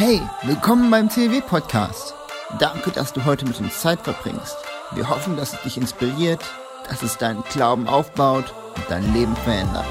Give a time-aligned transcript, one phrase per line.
[0.00, 2.14] Hey, willkommen beim CW Podcast.
[2.60, 4.56] Danke, dass du heute mit uns Zeit verbringst.
[4.92, 6.40] Wir hoffen, dass es dich inspiriert,
[6.88, 8.44] dass es deinen Glauben aufbaut
[8.76, 9.88] und dein Leben verändert.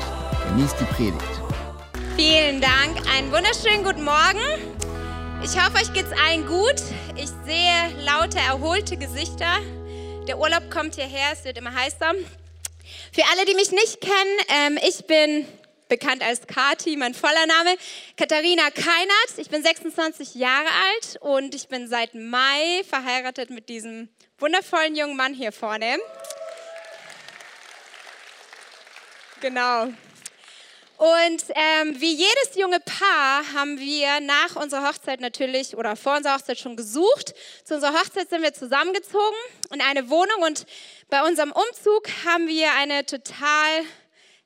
[0.47, 1.41] Genieß die Predigt.
[2.15, 3.05] Vielen Dank.
[3.17, 4.39] Einen wunderschönen guten Morgen.
[5.43, 6.81] Ich hoffe, euch geht's allen gut.
[7.17, 9.57] Ich sehe laute, erholte Gesichter.
[10.25, 12.13] Der Urlaub kommt hierher, es wird immer heißer.
[13.11, 15.45] Für alle, die mich nicht kennen, ähm, ich bin
[15.87, 17.75] bekannt als Kati, mein voller Name,
[18.17, 19.37] Katharina Keinert.
[19.37, 25.15] Ich bin 26 Jahre alt und ich bin seit Mai verheiratet mit diesem wundervollen jungen
[25.15, 25.97] Mann hier vorne.
[29.41, 29.87] Genau.
[30.97, 36.35] Und ähm, wie jedes junge Paar haben wir nach unserer Hochzeit natürlich oder vor unserer
[36.35, 37.35] Hochzeit schon gesucht.
[37.63, 39.37] Zu unserer Hochzeit sind wir zusammengezogen
[39.71, 40.65] in eine Wohnung und
[41.09, 43.83] bei unserem Umzug haben wir eine total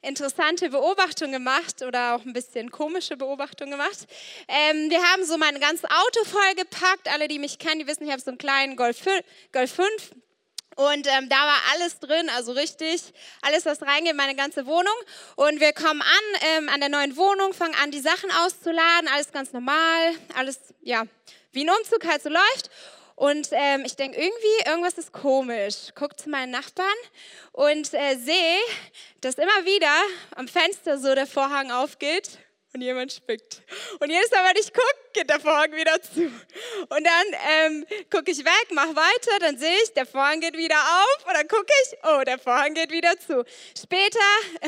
[0.02, 4.08] interessante Beobachtung gemacht oder auch ein bisschen komische Beobachtung gemacht.
[4.48, 7.12] Ähm, wir haben so mein ganzes Auto vollgepackt.
[7.12, 9.24] Alle, die mich kennen, die wissen, ich habe so einen kleinen Golf 5.
[9.52, 10.12] Golf 5
[10.76, 14.94] und ähm, da war alles drin, also richtig, alles, was reingeht, meine ganze Wohnung.
[15.36, 19.32] Und wir kommen an, ähm, an der neuen Wohnung, fangen an, die Sachen auszuladen, alles
[19.32, 21.04] ganz normal, alles, ja,
[21.52, 22.70] wie ein Umzug halt so läuft.
[23.16, 25.92] Und ähm, ich denke, irgendwie, irgendwas ist komisch.
[25.96, 26.88] Guck zu meinen Nachbarn
[27.52, 28.60] und äh, sehe,
[29.22, 29.94] dass immer wieder
[30.36, 32.40] am Fenster so der Vorhang aufgeht
[32.74, 33.62] und jemand spickt.
[34.00, 36.26] Und jedes Mal, wenn ich gucke, geht der Vorhang wieder zu.
[36.90, 40.76] Und dann ähm, gucke ich weg, mache weiter, dann sehe ich, der Vorhang geht wieder
[40.78, 43.44] auf und dann gucke ich, oh, der Vorhang geht wieder zu.
[43.78, 44.20] Später
[44.62, 44.68] äh,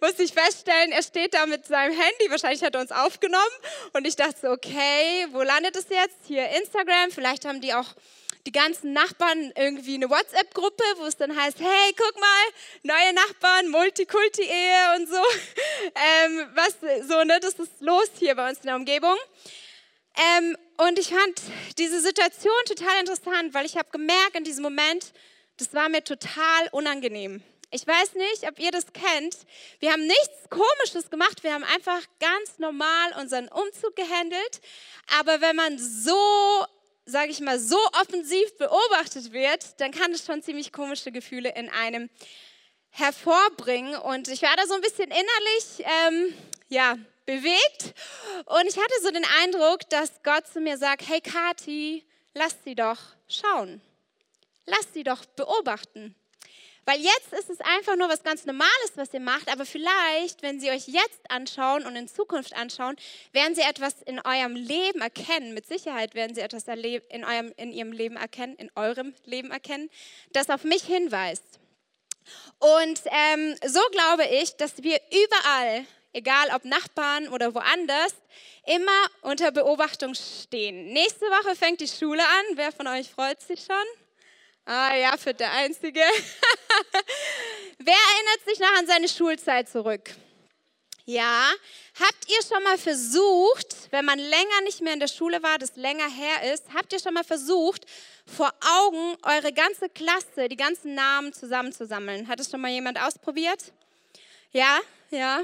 [0.00, 3.44] musste ich feststellen, er steht da mit seinem Handy, wahrscheinlich hat er uns aufgenommen
[3.92, 6.18] und ich dachte so, okay, wo landet es jetzt?
[6.26, 7.94] Hier Instagram, vielleicht haben die auch
[8.46, 12.44] die ganzen Nachbarn irgendwie eine WhatsApp-Gruppe, wo es dann heißt, hey, guck mal,
[12.84, 15.16] neue Nachbarn, Multikulti-Ehe und so.
[15.94, 16.76] Ähm, was
[17.08, 19.16] so, ne, das ist los hier bei uns in der Umgebung.
[20.16, 21.40] Ähm, und ich fand
[21.78, 25.12] diese Situation total interessant, weil ich habe gemerkt in diesem Moment,
[25.58, 27.42] das war mir total unangenehm.
[27.70, 29.36] Ich weiß nicht, ob ihr das kennt.
[29.80, 31.42] Wir haben nichts Komisches gemacht.
[31.42, 34.60] Wir haben einfach ganz normal unseren Umzug gehandelt.
[35.18, 36.64] Aber wenn man so
[37.06, 41.70] sage ich mal, so offensiv beobachtet wird, dann kann es schon ziemlich komische Gefühle in
[41.70, 42.10] einem
[42.90, 43.96] hervorbringen.
[43.96, 46.34] Und ich war da so ein bisschen innerlich, ähm,
[46.68, 47.94] ja, bewegt.
[48.46, 52.74] Und ich hatte so den Eindruck, dass Gott zu mir sagt, hey Kati, lass sie
[52.74, 53.80] doch schauen.
[54.66, 56.14] Lass sie doch beobachten.
[56.86, 60.60] Weil jetzt ist es einfach nur was ganz Normales, was ihr macht, aber vielleicht, wenn
[60.60, 62.94] sie euch jetzt anschauen und in Zukunft anschauen,
[63.32, 65.52] werden sie etwas in eurem Leben erkennen.
[65.52, 69.90] Mit Sicherheit werden sie etwas in, eurem, in ihrem Leben erkennen, in eurem Leben erkennen,
[70.32, 71.42] das auf mich hinweist.
[72.60, 78.14] Und ähm, so glaube ich, dass wir überall, egal ob Nachbarn oder woanders,
[78.64, 80.92] immer unter Beobachtung stehen.
[80.92, 82.56] Nächste Woche fängt die Schule an.
[82.56, 84.05] Wer von euch freut sich schon?
[84.68, 86.00] Ah ja, für der Einzige.
[87.78, 90.10] Wer erinnert sich noch an seine Schulzeit zurück?
[91.04, 91.52] Ja,
[92.00, 95.76] habt ihr schon mal versucht, wenn man länger nicht mehr in der Schule war, das
[95.76, 97.86] länger her ist, habt ihr schon mal versucht,
[98.26, 102.26] vor Augen eure ganze Klasse, die ganzen Namen zusammenzusammeln?
[102.26, 103.72] Hat es schon mal jemand ausprobiert?
[104.50, 105.42] Ja, ja,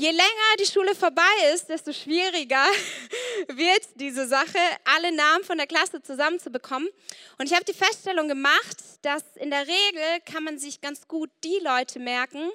[0.00, 2.64] Je länger die Schule vorbei ist, desto schwieriger
[3.48, 6.88] wird diese Sache, alle Namen von der Klasse zusammenzubekommen.
[7.36, 11.30] Und ich habe die Feststellung gemacht, dass in der Regel kann man sich ganz gut
[11.42, 12.48] die Leute merken,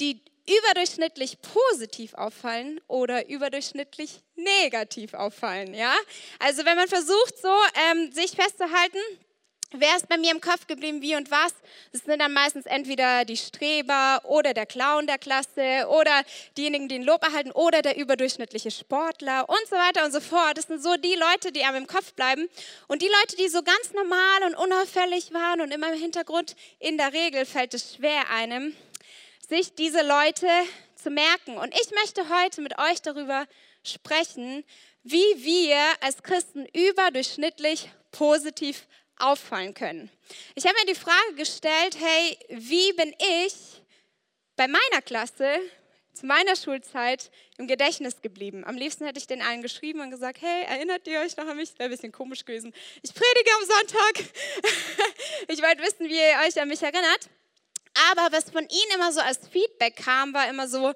[0.00, 5.74] die überdurchschnittlich positiv auffallen oder überdurchschnittlich negativ auffallen.
[5.74, 5.92] Ja?
[6.38, 7.52] Also wenn man versucht, so
[7.90, 9.00] ähm, sich festzuhalten,
[9.72, 11.52] Wer ist bei mir im Kopf geblieben, wie und was?
[11.90, 16.22] Das sind dann meistens entweder die Streber oder der Clown der Klasse oder
[16.56, 20.56] diejenigen, die den Lob erhalten oder der überdurchschnittliche Sportler und so weiter und so fort.
[20.56, 22.48] Das sind so die Leute, die einem im Kopf bleiben.
[22.86, 26.96] Und die Leute, die so ganz normal und unauffällig waren und immer im Hintergrund, in
[26.96, 28.76] der Regel fällt es schwer einem,
[29.48, 30.48] sich diese Leute
[30.94, 31.58] zu merken.
[31.58, 33.46] Und ich möchte heute mit euch darüber
[33.82, 34.62] sprechen,
[35.02, 38.86] wie wir als Christen überdurchschnittlich positiv
[39.18, 40.10] auffallen können.
[40.54, 43.14] Ich habe mir die Frage gestellt, hey, wie bin
[43.44, 43.54] ich
[44.56, 45.60] bei meiner Klasse
[46.16, 48.64] zu meiner Schulzeit im Gedächtnis geblieben.
[48.64, 51.58] Am liebsten hätte ich den allen geschrieben und gesagt, hey, erinnert ihr euch noch an
[51.58, 51.78] mich?
[51.78, 52.72] Wäre ein bisschen komisch gewesen.
[53.02, 54.24] Ich predige am Sonntag.
[55.48, 57.28] ich wollte wissen, wie ihr euch an mich erinnert.
[58.10, 60.94] Aber was von ihnen immer so als Feedback kam, war immer so,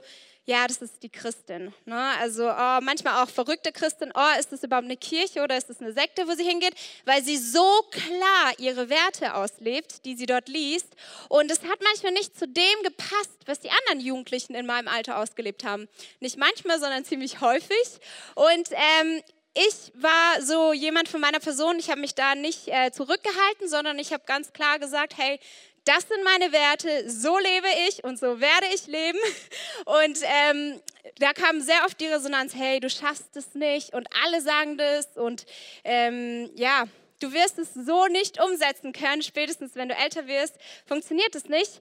[0.50, 1.72] ja, das ist die Christin.
[1.84, 2.12] Ne?
[2.18, 5.80] Also oh, manchmal auch verrückte Christin, oh, ist das überhaupt eine Kirche oder ist das
[5.80, 6.74] eine Sekte, wo sie hingeht?
[7.04, 10.88] Weil sie so klar ihre Werte auslebt, die sie dort liest.
[11.28, 15.18] Und es hat manchmal nicht zu dem gepasst, was die anderen Jugendlichen in meinem Alter
[15.18, 15.88] ausgelebt haben.
[16.18, 18.00] Nicht manchmal, sondern ziemlich häufig.
[18.34, 19.22] Und ähm,
[19.54, 23.98] ich war so jemand von meiner Person, ich habe mich da nicht äh, zurückgehalten, sondern
[23.98, 25.38] ich habe ganz klar gesagt, hey,
[25.84, 29.18] das sind meine Werte, so lebe ich und so werde ich leben.
[29.86, 30.80] Und ähm,
[31.18, 35.16] da kam sehr oft die Resonanz, hey, du schaffst es nicht und alle sagen das
[35.16, 35.46] und
[35.84, 36.84] ähm, ja,
[37.20, 40.56] du wirst es so nicht umsetzen können, spätestens wenn du älter wirst,
[40.86, 41.80] funktioniert es nicht.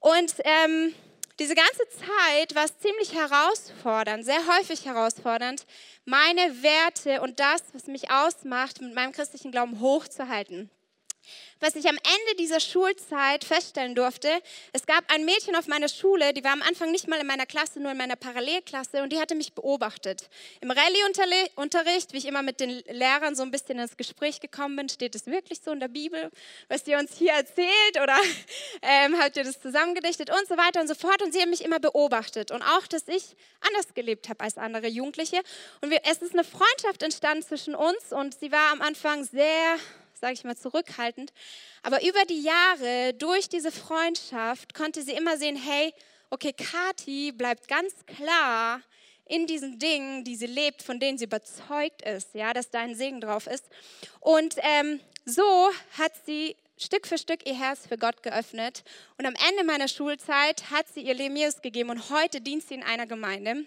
[0.00, 0.94] Und ähm,
[1.38, 5.66] diese ganze Zeit war es ziemlich herausfordernd, sehr häufig herausfordernd,
[6.04, 10.70] meine Werte und das, was mich ausmacht, mit meinem christlichen Glauben hochzuhalten.
[11.60, 14.28] Was ich am Ende dieser Schulzeit feststellen durfte,
[14.72, 17.46] es gab ein Mädchen auf meiner Schule, die war am Anfang nicht mal in meiner
[17.46, 20.28] Klasse, nur in meiner Parallelklasse und die hatte mich beobachtet.
[20.60, 24.88] Im Rallye-Unterricht, wie ich immer mit den Lehrern so ein bisschen ins Gespräch gekommen bin,
[24.88, 26.30] steht es wirklich so in der Bibel,
[26.68, 28.16] was ihr uns hier erzählt oder
[28.82, 31.22] ähm, habt ihr das zusammengedichtet und so weiter und so fort.
[31.22, 34.86] Und sie haben mich immer beobachtet und auch, dass ich anders gelebt habe als andere
[34.86, 35.40] Jugendliche.
[35.80, 39.76] Und wir, es ist eine Freundschaft entstanden zwischen uns und sie war am Anfang sehr
[40.18, 41.32] sage ich mal, zurückhaltend.
[41.82, 45.92] Aber über die Jahre, durch diese Freundschaft, konnte sie immer sehen, hey,
[46.30, 48.80] okay, Kathi bleibt ganz klar
[49.26, 52.94] in diesen Dingen, die sie lebt, von denen sie überzeugt ist, ja, dass da ein
[52.94, 53.64] Segen drauf ist.
[54.20, 58.84] Und ähm, so hat sie Stück für Stück ihr Herz für Gott geöffnet.
[59.18, 62.74] Und am Ende meiner Schulzeit hat sie ihr Leben Jesus gegeben und heute dient sie
[62.74, 63.66] in einer Gemeinde.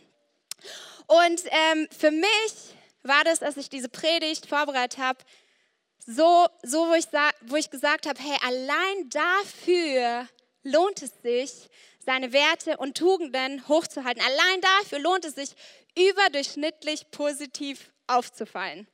[1.07, 5.19] Und ähm, für mich war das, als ich diese Predigt vorbereitet habe,
[6.05, 7.05] so, so wo, ich,
[7.41, 10.27] wo ich gesagt habe, hey, allein dafür
[10.63, 11.69] lohnt es sich,
[12.03, 14.23] seine Werte und Tugenden hochzuhalten.
[14.23, 15.51] Allein dafür lohnt es sich,
[15.97, 18.87] überdurchschnittlich positiv aufzufallen.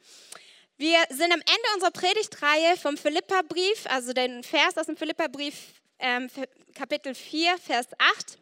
[0.77, 5.56] Wir sind am Ende unserer Predigtreihe vom Philipperbrief, also den Vers aus dem Philipperbrief,
[6.00, 6.30] ähm,
[6.75, 8.38] Kapitel 4, Vers 8.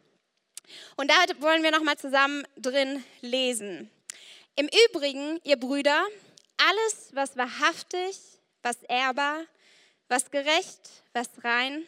[0.98, 3.90] Und da wollen wir nochmal zusammen drin lesen.
[4.56, 6.06] Im Übrigen, ihr Brüder,
[6.58, 8.18] alles, was wahrhaftig,
[8.66, 9.46] was ehrbar,
[10.10, 11.86] was gerecht, was rein,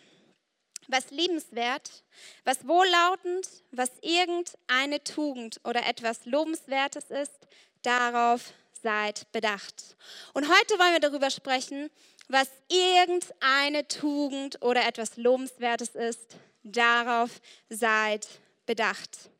[0.87, 2.03] was liebenswert,
[2.45, 7.47] was wohllautend, was irgendeine Tugend oder etwas Lobenswertes ist,
[7.81, 8.53] darauf
[8.83, 9.97] seid bedacht.
[10.33, 11.89] Und heute wollen wir darüber sprechen,
[12.29, 18.27] was irgendeine Tugend oder etwas Lobenswertes ist, darauf seid
[18.67, 19.31] bedacht.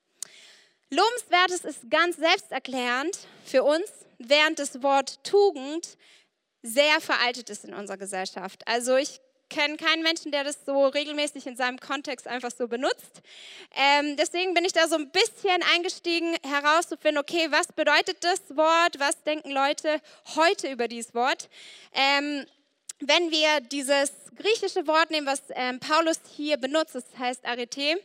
[0.90, 3.86] Lobenswertes ist ganz selbsterklärend für uns,
[4.18, 5.98] während das Wort Tugend
[6.68, 8.68] sehr veraltet ist in unserer Gesellschaft.
[8.68, 9.20] Also ich
[9.50, 13.22] kenne keinen Menschen, der das so regelmäßig in seinem Kontext einfach so benutzt.
[13.76, 19.00] Ähm, deswegen bin ich da so ein bisschen eingestiegen, herauszufinden, okay, was bedeutet das Wort,
[19.00, 20.02] was denken Leute
[20.36, 21.50] heute über dieses Wort.
[21.94, 22.46] Ähm,
[23.00, 28.02] wenn wir dieses griechische Wort nehmen, was ähm, Paulus hier benutzt, das heißt Arete,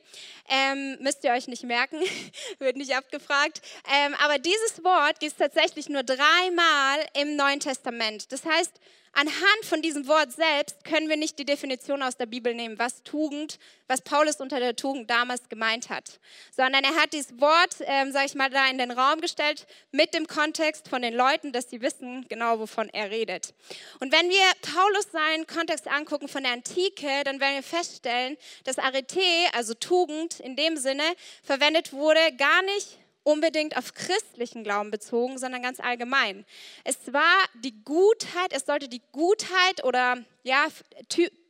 [0.48, 2.00] ähm, müsst ihr euch nicht merken,
[2.58, 3.62] wird nicht abgefragt.
[3.92, 8.32] Ähm, aber dieses Wort gibt es tatsächlich nur dreimal im Neuen Testament.
[8.32, 8.72] Das heißt,
[9.12, 13.02] anhand von diesem Wort selbst können wir nicht die Definition aus der Bibel nehmen, was
[13.02, 16.18] Tugend, was Paulus unter der Tugend damals gemeint hat,
[16.56, 20.14] sondern er hat dieses Wort, ähm, sage ich mal, da in den Raum gestellt mit
[20.14, 23.54] dem Kontext von den Leuten, dass sie wissen genau, wovon er redet.
[24.00, 28.78] Und wenn wir Paulus seinen Kontext angucken von der Antike, dann werden wir feststellen, dass
[28.78, 29.20] Arete,
[29.54, 31.04] also Tugend in dem Sinne,
[31.42, 36.44] verwendet wurde gar nicht unbedingt auf christlichen Glauben bezogen, sondern ganz allgemein.
[36.84, 40.66] Es war die Gutheit, es sollte die Gutheit oder ja,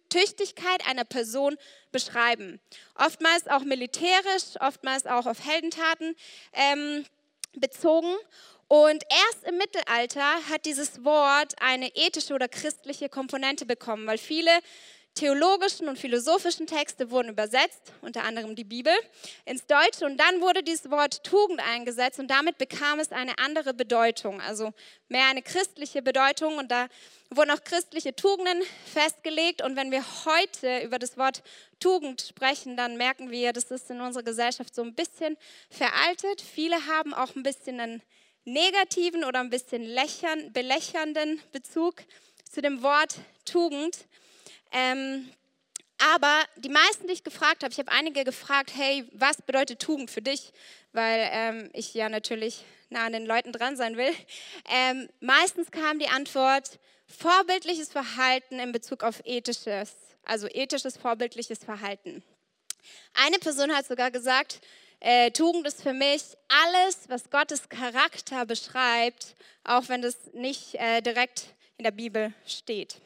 [0.08, 1.56] Tüchtigkeit einer Person
[1.90, 2.60] beschreiben.
[2.94, 6.14] Oftmals auch militärisch, oftmals auch auf Heldentaten
[6.52, 7.04] ähm,
[7.54, 8.14] bezogen.
[8.72, 14.50] Und erst im Mittelalter hat dieses Wort eine ethische oder christliche Komponente bekommen, weil viele
[15.14, 18.94] theologischen und philosophischen Texte wurden übersetzt, unter anderem die Bibel,
[19.44, 20.06] ins Deutsche.
[20.06, 24.72] Und dann wurde dieses Wort Tugend eingesetzt und damit bekam es eine andere Bedeutung, also
[25.08, 26.56] mehr eine christliche Bedeutung.
[26.56, 26.86] Und da
[27.28, 29.60] wurden auch christliche Tugenden festgelegt.
[29.60, 31.42] Und wenn wir heute über das Wort
[31.78, 35.36] Tugend sprechen, dann merken wir, das ist in unserer Gesellschaft so ein bisschen
[35.68, 36.40] veraltet.
[36.40, 38.02] Viele haben auch ein bisschen einen
[38.44, 42.02] negativen oder ein bisschen lächern, belächernden Bezug
[42.50, 44.06] zu dem Wort Tugend.
[44.72, 45.28] Ähm,
[45.98, 50.10] aber die meisten, die ich gefragt habe, ich habe einige gefragt, hey, was bedeutet Tugend
[50.10, 50.52] für dich?
[50.92, 54.12] Weil ähm, ich ja natürlich nah an den Leuten dran sein will.
[54.68, 59.92] Ähm, meistens kam die Antwort, vorbildliches Verhalten in Bezug auf ethisches,
[60.24, 62.22] also ethisches, vorbildliches Verhalten.
[63.14, 64.60] Eine Person hat sogar gesagt,
[65.04, 71.00] äh, Tugend ist für mich alles, was Gottes Charakter beschreibt, auch wenn das nicht äh,
[71.00, 73.00] direkt in der Bibel steht.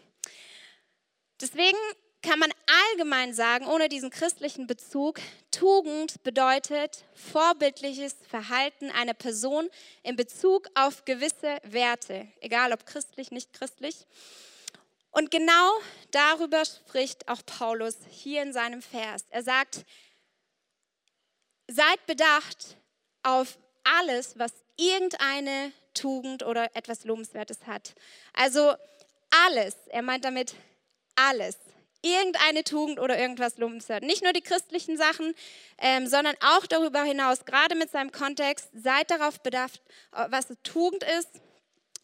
[1.40, 1.78] Deswegen
[2.20, 2.50] kann man
[2.90, 9.70] allgemein sagen, ohne diesen christlichen Bezug, Tugend bedeutet vorbildliches Verhalten einer Person
[10.02, 14.06] in Bezug auf gewisse Werte, egal ob christlich, nicht christlich.
[15.12, 15.70] Und genau
[16.10, 19.24] darüber spricht auch Paulus hier in seinem Vers.
[19.30, 19.86] Er sagt,
[21.68, 22.76] seid bedacht
[23.23, 27.94] auf alles, was irgendeine Tugend oder etwas Lobenswertes hat.
[28.35, 28.75] Also
[29.46, 30.54] alles, er meint damit
[31.14, 31.56] alles.
[32.02, 34.04] Irgendeine Tugend oder irgendwas lobenswert.
[34.04, 35.35] Nicht nur die christlichen Sachen,
[35.78, 39.80] ähm, sondern auch darüber hinaus, gerade mit seinem Kontext, seid darauf bedacht,
[40.12, 41.30] was Tugend ist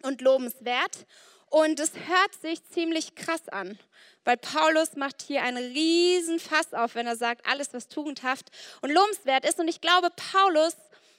[0.03, 1.07] und lobenswert.
[1.53, 3.79] Und es hört sich ziemlich krass an,
[4.25, 8.91] weil Paulus macht hier einen riesen Fass auf, wenn er sagt, alles, was tugendhaft und
[8.91, 9.61] lobenswert ist.
[9.61, 10.75] Und ich glaube, Paulus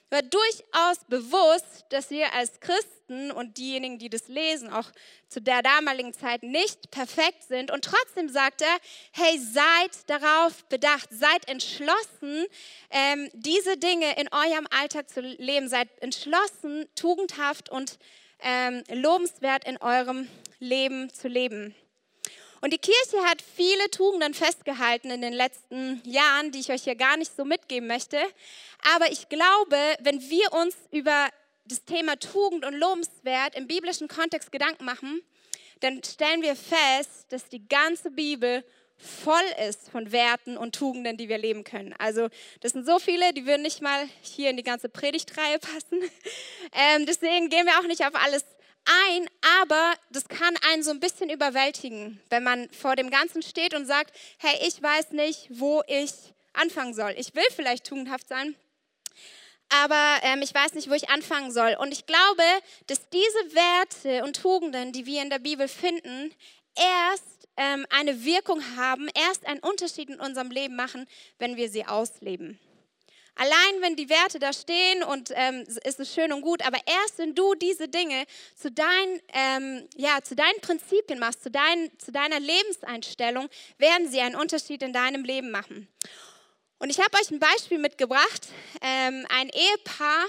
[0.09, 4.89] war durchaus bewusst, dass wir als Christen und diejenigen, die das lesen, auch
[5.29, 7.69] zu der damaligen Zeit nicht perfekt sind.
[7.69, 8.77] Und trotzdem sagt er,
[9.11, 12.47] hey, seid darauf bedacht, seid entschlossen,
[12.89, 15.69] ähm, diese Dinge in eurem Alltag zu leben.
[15.69, 17.99] Seid entschlossen, tugendhaft und
[18.43, 20.27] ähm, lobenswert in eurem
[20.59, 21.75] Leben zu leben.
[22.61, 26.95] Und die Kirche hat viele Tugenden festgehalten in den letzten Jahren, die ich euch hier
[26.95, 28.17] gar nicht so mitgeben möchte.
[28.95, 31.27] Aber ich glaube, wenn wir uns über
[31.65, 35.21] das Thema Tugend und Lobenswert im biblischen Kontext Gedanken machen,
[35.81, 38.63] dann stellen wir fest, dass die ganze Bibel
[39.03, 41.93] voll ist von Werten und Tugenden, die wir leben können.
[41.99, 42.29] Also
[42.61, 46.01] das sind so viele, die würden nicht mal hier in die ganze Predigtreihe passen.
[46.75, 48.43] Ähm, deswegen gehen wir auch nicht auf alles
[48.85, 49.29] ein,
[49.61, 53.85] aber das kann einen so ein bisschen überwältigen, wenn man vor dem Ganzen steht und
[53.85, 56.11] sagt, hey, ich weiß nicht, wo ich
[56.53, 57.13] anfangen soll.
[57.17, 58.55] Ich will vielleicht tugendhaft sein,
[59.69, 61.75] aber ähm, ich weiß nicht, wo ich anfangen soll.
[61.79, 62.43] Und ich glaube,
[62.87, 66.33] dass diese Werte und Tugenden, die wir in der Bibel finden,
[66.75, 71.07] erst ähm, eine Wirkung haben, erst einen Unterschied in unserem Leben machen,
[71.39, 72.59] wenn wir sie ausleben.
[73.35, 77.17] Allein wenn die Werte da stehen und ähm, ist es schön und gut, aber erst
[77.17, 82.11] wenn du diese Dinge zu, dein, ähm, ja, zu deinen Prinzipien machst, zu, dein, zu
[82.11, 85.87] deiner Lebenseinstellung, werden sie einen Unterschied in deinem Leben machen.
[86.77, 88.49] Und ich habe euch ein Beispiel mitgebracht.
[88.81, 90.25] Ähm, ein Ehepaar,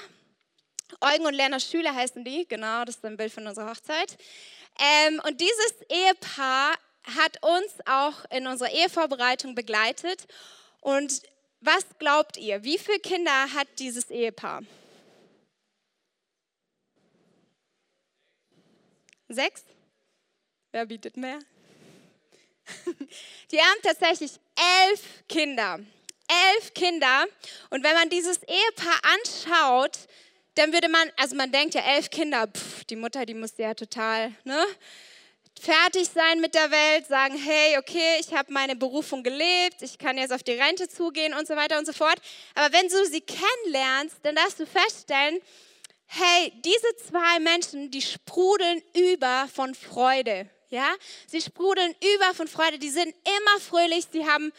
[1.00, 4.16] Eugen und Lerner Schüler heißen die, genau, das ist ein Bild von unserer Hochzeit.
[4.78, 10.26] Ähm, und dieses Ehepaar hat uns auch in unserer Ehevorbereitung begleitet.
[10.80, 11.22] Und
[11.60, 12.62] was glaubt ihr?
[12.64, 14.62] Wie viele Kinder hat dieses Ehepaar?
[19.28, 19.64] Sechs?
[20.72, 21.38] Wer bietet mehr?
[23.50, 24.32] Die haben tatsächlich
[24.86, 25.80] elf Kinder.
[26.28, 27.26] Elf Kinder.
[27.70, 29.98] Und wenn man dieses Ehepaar anschaut,
[30.54, 33.74] dann würde man, also man denkt ja, elf Kinder, pff, die Mutter, die muss ja
[33.74, 34.64] total, ne?
[35.60, 40.18] Fertig sein mit der Welt, sagen, hey, okay, ich habe meine Berufung gelebt, ich kann
[40.18, 42.16] jetzt auf die Rente zugehen und so weiter und so fort.
[42.54, 45.40] Aber wenn du sie kennenlernst, dann darfst du feststellen,
[46.06, 50.48] hey, diese zwei Menschen, die sprudeln über von Freude.
[50.70, 50.92] Ja,
[51.26, 54.52] sie sprudeln über von Freude, die sind immer fröhlich, sie haben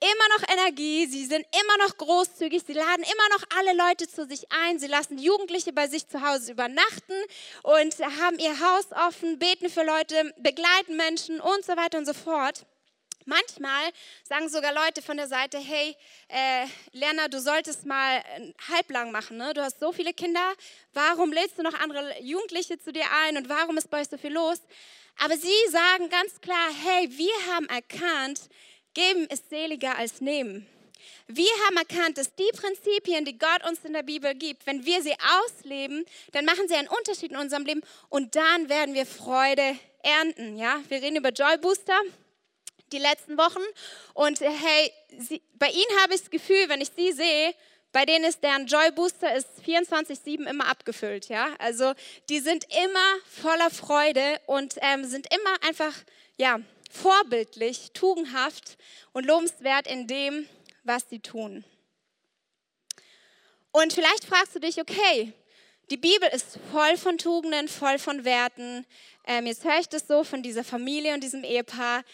[0.00, 4.26] immer noch Energie, sie sind immer noch großzügig, sie laden immer noch alle Leute zu
[4.26, 7.14] sich ein, sie lassen Jugendliche bei sich zu Hause übernachten
[7.62, 12.14] und haben ihr Haus offen, beten für Leute, begleiten Menschen und so weiter und so
[12.14, 12.64] fort.
[13.26, 13.90] Manchmal
[14.24, 15.94] sagen sogar Leute von der Seite, hey,
[16.28, 18.22] äh, Lerner, du solltest mal
[18.70, 19.36] halblang machen.
[19.36, 19.52] Ne?
[19.52, 20.54] Du hast so viele Kinder,
[20.94, 24.16] warum lädst du noch andere Jugendliche zu dir ein und warum ist bei euch so
[24.16, 24.58] viel los?
[25.22, 28.40] Aber sie sagen ganz klar, hey, wir haben erkannt,
[28.94, 30.66] Geben ist seliger als nehmen.
[31.26, 35.02] Wir haben erkannt, dass die Prinzipien, die Gott uns in der Bibel gibt, wenn wir
[35.02, 39.78] sie ausleben, dann machen sie einen Unterschied in unserem Leben und dann werden wir Freude
[40.02, 40.56] ernten.
[40.56, 41.98] Ja, wir reden über Joy Booster
[42.92, 43.62] die letzten Wochen
[44.14, 47.54] und hey, sie, bei ihnen habe ich das Gefühl, wenn ich sie sehe,
[47.92, 51.28] bei denen ist deren Joy Booster ist 24/7 immer abgefüllt.
[51.28, 51.92] Ja, also
[52.28, 55.94] die sind immer voller Freude und ähm, sind immer einfach
[56.36, 58.76] ja vorbildlich, tugendhaft
[59.12, 60.46] und lobenswert in dem,
[60.84, 61.64] was sie tun.
[63.72, 65.32] Und vielleicht fragst du dich, okay,
[65.90, 68.84] die Bibel ist voll von Tugenden, voll von Werten.
[69.26, 72.04] Ähm, jetzt höre ich das so von dieser Familie und diesem Ehepaar.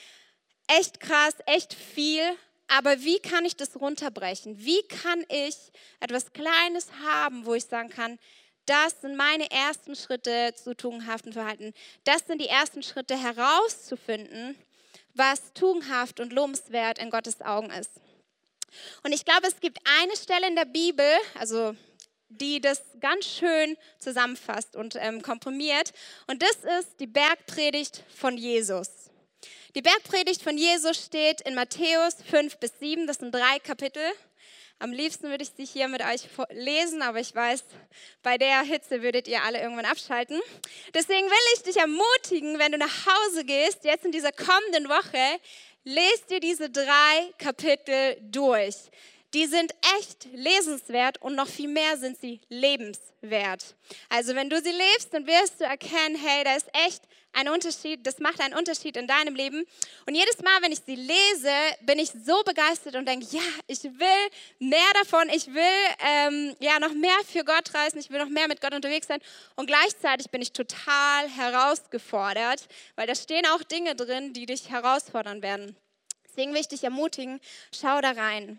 [0.66, 2.22] Echt krass, echt viel.
[2.68, 4.64] Aber wie kann ich das runterbrechen?
[4.64, 5.56] Wie kann ich
[6.00, 8.18] etwas Kleines haben, wo ich sagen kann,
[8.66, 11.72] das sind meine ersten Schritte zu tugendhaften Verhalten.
[12.02, 14.56] Das sind die ersten Schritte herauszufinden,
[15.16, 17.90] was tugendhaft und lobenswert in Gottes Augen ist.
[19.02, 21.74] Und ich glaube, es gibt eine Stelle in der Bibel, also
[22.28, 25.92] die das ganz schön zusammenfasst und ähm, komprimiert.
[26.26, 28.88] Und das ist die Bergpredigt von Jesus.
[29.74, 34.02] Die Bergpredigt von Jesus steht in Matthäus 5 bis 7, das sind drei Kapitel.
[34.78, 37.64] Am liebsten würde ich sie hier mit euch lesen, aber ich weiß,
[38.22, 40.38] bei der Hitze würdet ihr alle irgendwann abschalten.
[40.94, 45.40] Deswegen will ich dich ermutigen, wenn du nach Hause gehst, jetzt in dieser kommenden Woche,
[45.84, 48.74] lest dir diese drei Kapitel durch.
[49.36, 53.76] Die sind echt lesenswert und noch viel mehr sind sie lebenswert.
[54.08, 57.02] Also wenn du sie lebst, dann wirst du erkennen, hey, da ist echt
[57.34, 59.66] ein Unterschied, das macht einen Unterschied in deinem Leben.
[60.06, 61.52] Und jedes Mal, wenn ich sie lese,
[61.82, 66.78] bin ich so begeistert und denke, ja, ich will mehr davon, ich will ähm, ja
[66.80, 69.20] noch mehr für Gott reisen, ich will noch mehr mit Gott unterwegs sein.
[69.54, 75.42] Und gleichzeitig bin ich total herausgefordert, weil da stehen auch Dinge drin, die dich herausfordern
[75.42, 75.76] werden.
[76.26, 77.38] Deswegen will ich dich ermutigen,
[77.70, 78.58] schau da rein.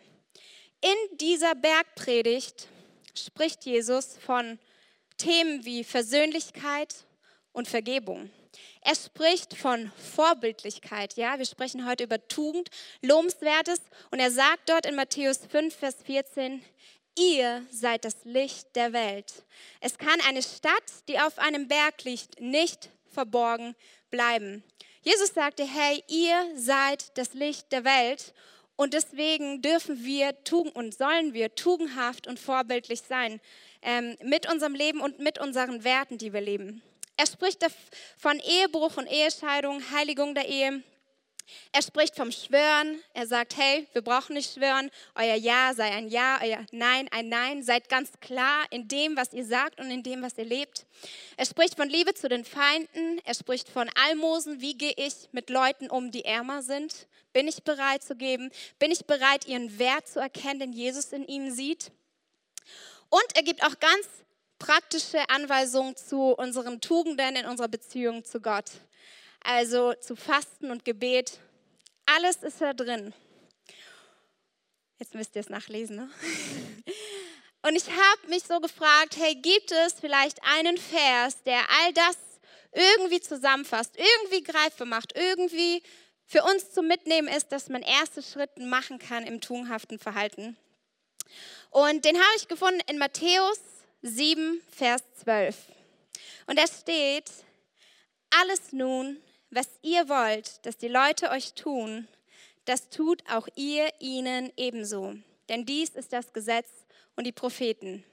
[0.81, 2.67] In dieser Bergpredigt
[3.15, 4.59] spricht Jesus von
[5.17, 6.93] Themen wie Versöhnlichkeit
[7.51, 8.29] und Vergebung.
[8.81, 12.69] Er spricht von Vorbildlichkeit, ja, wir sprechen heute über Tugend,
[13.01, 13.81] Lobenswertes
[14.11, 16.63] und er sagt dort in Matthäus 5, Vers 14,
[17.17, 19.33] ihr seid das Licht der Welt.
[19.81, 23.75] Es kann eine Stadt, die auf einem Berg liegt, nicht verborgen
[24.11, 24.63] bleiben.
[25.01, 28.33] Jesus sagte, hey, ihr seid das Licht der Welt
[28.77, 33.41] und deswegen dürfen wir tugend und sollen wir tugendhaft und vorbildlich sein
[33.81, 36.81] ähm, mit unserem Leben und mit unseren Werten, die wir leben.
[37.17, 37.65] Er spricht
[38.17, 40.83] von Ehebruch und Ehescheidung, Heiligung der Ehe.
[41.71, 43.01] Er spricht vom Schwören.
[43.13, 44.89] Er sagt, hey, wir brauchen nicht schwören.
[45.15, 47.63] Euer Ja sei ein Ja, euer Nein ein Nein.
[47.63, 50.85] Seid ganz klar in dem, was ihr sagt und in dem, was ihr lebt.
[51.37, 53.21] Er spricht von Liebe zu den Feinden.
[53.23, 54.61] Er spricht von Almosen.
[54.61, 57.07] Wie gehe ich mit Leuten um, die ärmer sind?
[57.33, 58.51] Bin ich bereit zu geben?
[58.79, 61.91] Bin ich bereit, ihren Wert zu erkennen, den Jesus in ihnen sieht?
[63.09, 64.07] Und er gibt auch ganz
[64.59, 68.65] praktische Anweisungen zu unseren Tugenden in unserer Beziehung zu Gott.
[69.41, 71.39] Also zu Fasten und Gebet.
[72.05, 73.13] Alles ist da drin.
[74.99, 75.97] Jetzt müsst ihr es nachlesen.
[75.97, 76.09] Ne?
[77.63, 82.17] Und ich habe mich so gefragt, hey, gibt es vielleicht einen Vers, der all das
[82.71, 85.83] irgendwie zusammenfasst, irgendwie greifbar macht, irgendwie
[86.25, 90.57] für uns zu mitnehmen ist, dass man erste Schritte machen kann im tugendhaften Verhalten.
[91.71, 93.59] Und den habe ich gefunden in Matthäus
[94.01, 95.55] 7, Vers 12.
[96.47, 97.29] Und da steht,
[98.29, 102.07] alles nun, was ihr wollt, dass die Leute euch tun,
[102.65, 105.15] das tut auch ihr ihnen ebenso.
[105.49, 106.69] Denn dies ist das Gesetz
[107.15, 108.03] und die Propheten.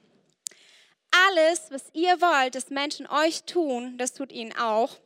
[1.29, 4.99] Alles, was ihr wollt, dass Menschen euch tun, das tut ihnen auch.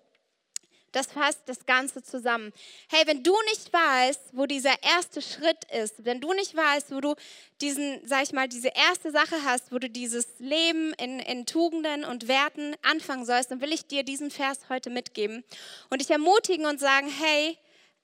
[0.99, 2.53] Das fasst das Ganze zusammen.
[2.91, 7.01] Hey, wenn du nicht weißt, wo dieser erste Schritt ist, wenn du nicht weißt, wo
[7.01, 7.15] du
[7.61, 12.05] diesen, sag ich mal, diese erste Sache hast, wo du dieses Leben in, in Tugenden
[12.05, 15.45] und Werten anfangen sollst, dann will ich dir diesen Vers heute mitgeben
[15.89, 17.57] und dich ermutigen und sagen, hey,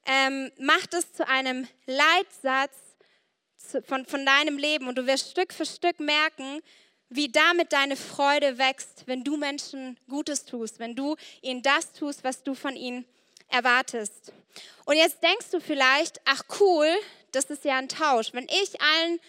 [0.05, 2.77] ähm, mach das zu einem Leitsatz
[3.87, 6.61] von, von deinem Leben und du wirst Stück für Stück merken,
[7.09, 12.23] wie damit deine Freude wächst, wenn du Menschen Gutes tust, wenn du ihnen das tust,
[12.23, 13.05] was du von ihnen
[13.49, 14.31] erwartest.
[14.85, 16.87] Und jetzt denkst du vielleicht, ach cool,
[17.31, 18.33] das ist ja ein Tausch.
[18.33, 19.19] Wenn ich allen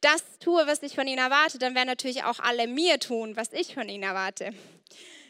[0.00, 3.52] das tue, was ich von ihnen erwarte, dann werden natürlich auch alle mir tun, was
[3.52, 4.52] ich von ihnen erwarte.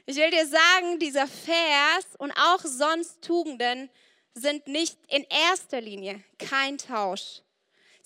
[0.07, 3.91] Ich will dir sagen, dieser Vers und auch sonst Tugenden
[4.35, 7.41] sind nicht in erster Linie kein Tausch.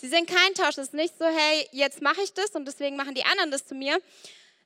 [0.00, 0.78] Sie sind kein Tausch.
[0.78, 3.66] Es ist nicht so, hey, jetzt mache ich das und deswegen machen die anderen das
[3.66, 4.00] zu mir,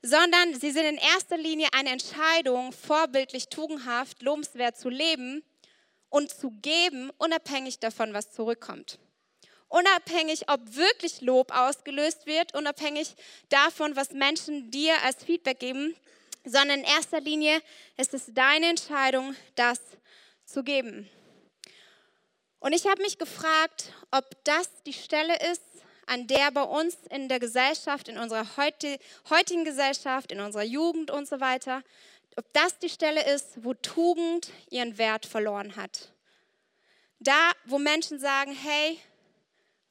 [0.01, 5.43] sondern sie sind in erster Linie eine Entscheidung, vorbildlich, tugendhaft, lobenswert zu leben
[6.09, 9.01] und zu geben, unabhängig davon, was zurückkommt.
[9.67, 13.17] Unabhängig, ob wirklich Lob ausgelöst wird, unabhängig
[13.49, 15.97] davon, was Menschen dir als Feedback geben,
[16.45, 17.61] sondern in erster Linie
[17.97, 19.81] ist es deine Entscheidung, das
[20.45, 21.11] zu geben.
[22.65, 25.61] Und ich habe mich gefragt, ob das die Stelle ist,
[26.07, 31.29] an der bei uns in der Gesellschaft, in unserer heutigen Gesellschaft, in unserer Jugend und
[31.29, 31.83] so weiter,
[32.37, 36.11] ob das die Stelle ist, wo Tugend ihren Wert verloren hat.
[37.19, 38.99] Da, wo Menschen sagen, hey,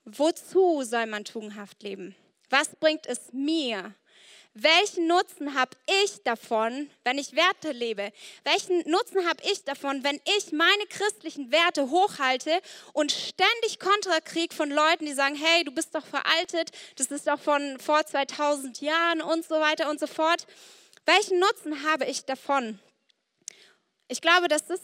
[0.05, 2.15] wozu soll man tugendhaft leben?
[2.49, 3.93] Was bringt es mir?
[4.55, 8.11] Welchen Nutzen habe ich davon, wenn ich Werte lebe?
[8.43, 12.61] Welchen Nutzen habe ich davon, wenn ich meine christlichen Werte hochhalte
[12.93, 17.25] und ständig Kontra kriege von Leuten, die sagen, hey, du bist doch veraltet, das ist
[17.25, 20.45] doch von vor 2000 Jahren und so weiter und so fort.
[21.05, 22.79] Welchen Nutzen habe ich davon?
[24.07, 24.81] Ich glaube, dass das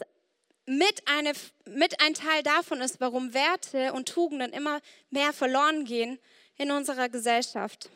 [0.65, 1.33] mit, eine,
[1.65, 6.19] mit ein Teil davon ist, warum Werte und Tugenden immer mehr verloren gehen
[6.57, 7.89] in unserer Gesellschaft.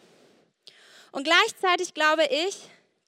[1.13, 2.57] Und gleichzeitig glaube ich,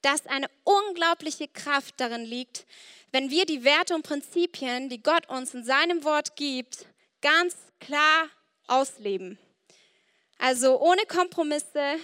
[0.00, 2.64] dass eine unglaubliche Kraft darin liegt,
[3.10, 6.86] wenn wir die Werte und Prinzipien, die Gott uns in seinem Wort gibt,
[7.20, 8.28] ganz klar
[8.68, 9.38] ausleben.
[10.38, 11.96] Also ohne Kompromisse,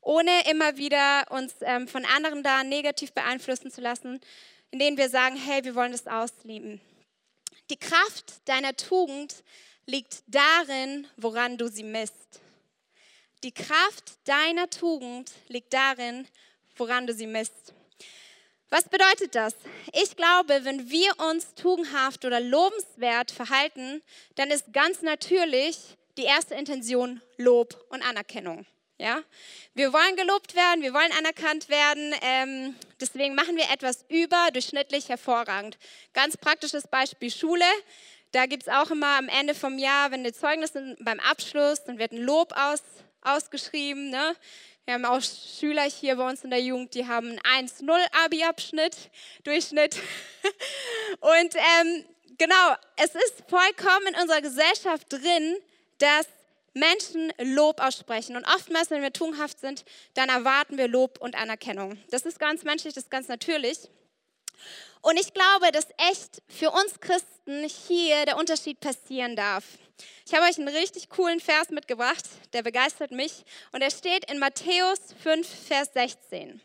[0.00, 4.20] ohne immer wieder uns ähm, von anderen da negativ beeinflussen zu lassen,
[4.70, 6.80] indem wir sagen, hey, wir wollen das ausleben.
[7.68, 9.44] Die Kraft deiner Tugend
[9.84, 12.40] liegt darin, woran du sie misst.
[13.42, 16.26] Die Kraft deiner Tugend liegt darin,
[16.76, 17.74] woran du sie misst.
[18.70, 19.54] Was bedeutet das?
[19.92, 24.02] Ich glaube, wenn wir uns tugendhaft oder lobenswert verhalten,
[24.34, 25.78] dann ist ganz natürlich
[26.16, 28.66] die erste Intention Lob und Anerkennung.
[28.98, 29.22] Ja?
[29.74, 35.78] Wir wollen gelobt werden, wir wollen anerkannt werden, ähm, deswegen machen wir etwas überdurchschnittlich hervorragend.
[36.12, 37.64] Ganz praktisches Beispiel Schule.
[38.32, 41.98] Da gibt es auch immer am Ende vom Jahr, wenn die Zeugnisse beim Abschluss, dann
[41.98, 42.82] wird ein Lob aus,
[43.26, 44.10] ausgeschrieben.
[44.10, 44.36] Ne?
[44.84, 47.90] Wir haben auch Schüler hier bei uns in der Jugend, die haben einen 1-0
[48.24, 48.96] Abi-Abschnitt,
[49.42, 49.96] Durchschnitt.
[51.20, 52.04] Und ähm,
[52.38, 55.56] genau, es ist vollkommen in unserer Gesellschaft drin,
[55.98, 56.26] dass
[56.76, 58.36] Menschen Lob aussprechen.
[58.36, 59.84] Und oftmals, wenn wir tugendhaft sind,
[60.14, 61.98] dann erwarten wir Lob und Anerkennung.
[62.10, 63.88] Das ist ganz menschlich, das ist ganz natürlich.
[65.00, 69.64] Und ich glaube, dass echt für uns Christen hier der Unterschied passieren darf.
[70.26, 73.44] Ich habe euch einen richtig coolen Vers mitgebracht, der begeistert mich.
[73.72, 76.60] Und er steht in Matthäus 5, Vers 16.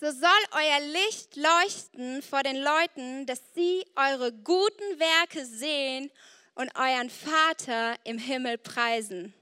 [0.00, 6.10] So soll euer Licht leuchten vor den Leuten, dass sie eure guten Werke sehen
[6.54, 9.34] und euren Vater im Himmel preisen.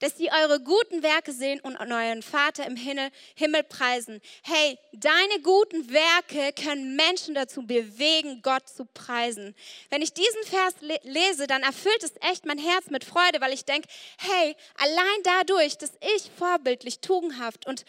[0.00, 4.20] Dass sie eure guten Werke sehen und euren Vater im Himmel preisen.
[4.42, 9.54] Hey, deine guten Werke können Menschen dazu bewegen, Gott zu preisen.
[9.90, 13.64] Wenn ich diesen Vers lese, dann erfüllt es echt mein Herz mit Freude, weil ich
[13.64, 17.84] denke, hey, allein dadurch, dass ich vorbildlich, tugendhaft und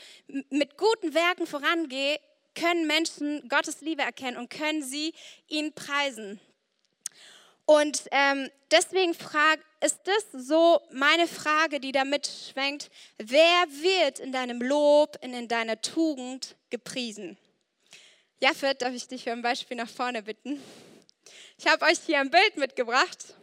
[0.49, 2.19] mit guten Werken vorangehe,
[2.53, 5.13] können Menschen Gottes Liebe erkennen und können sie
[5.47, 6.41] ihn preisen.
[7.65, 12.89] Und ähm, deswegen frag, ist das so meine Frage, die da mitschwenkt.
[13.17, 17.37] Wer wird in deinem Lob und in deiner Tugend gepriesen?
[18.39, 20.61] Jafet, darf ich dich für ein Beispiel nach vorne bitten?
[21.57, 23.35] Ich habe euch hier ein Bild mitgebracht.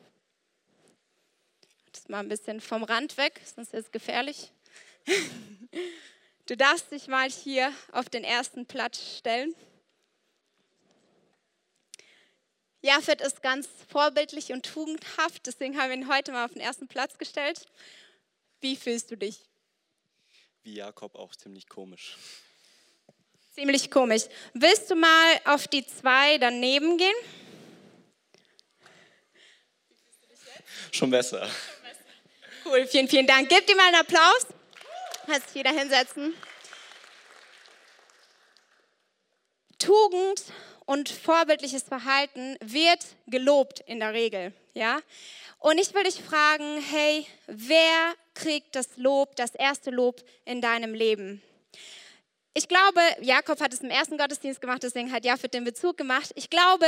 [1.93, 4.51] Das mal ein bisschen vom Rand weg, sonst ist es gefährlich.
[6.47, 9.55] Du darfst dich mal hier auf den ersten Platz stellen.
[12.81, 16.87] Jafet ist ganz vorbildlich und tugendhaft, deswegen haben wir ihn heute mal auf den ersten
[16.87, 17.67] Platz gestellt.
[18.61, 19.41] Wie fühlst du dich?
[20.62, 22.17] Wie Jakob auch ziemlich komisch.
[23.55, 24.25] Ziemlich komisch.
[24.55, 27.14] Willst du mal auf die zwei daneben gehen?
[30.93, 31.49] Schon besser.
[32.64, 33.49] Cool, vielen, vielen Dank.
[33.49, 34.47] Gib dir mal einen Applaus.
[35.27, 36.35] Kannst dich wieder hinsetzen.
[39.79, 40.45] Tugend
[40.88, 45.01] und vorbildliches Verhalten wird gelobt in der Regel, ja?
[45.59, 50.94] Und ich will dich fragen, hey, wer kriegt das Lob, das erste Lob in deinem
[50.94, 51.42] Leben?
[52.55, 56.31] Ich glaube, Jakob hat es im ersten Gottesdienst gemacht, deswegen hat Jafet den Bezug gemacht.
[56.37, 56.87] Ich glaube,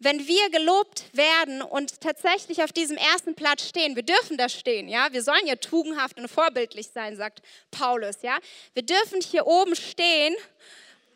[0.00, 4.88] wenn wir gelobt werden und tatsächlich auf diesem ersten Platz stehen, wir dürfen da stehen,
[4.88, 8.36] ja, wir sollen ja tugendhaft und vorbildlich sein, sagt Paulus, ja,
[8.74, 10.34] wir dürfen hier oben stehen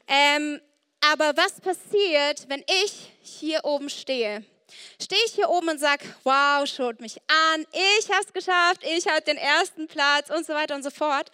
[0.07, 0.61] ähm,
[1.01, 4.45] aber was passiert, wenn ich hier oben stehe?
[5.03, 7.17] Stehe ich hier oben und sage, wow, schaut mich
[7.53, 10.91] an, ich habe es geschafft, ich habe den ersten Platz und so weiter und so
[10.91, 11.31] fort.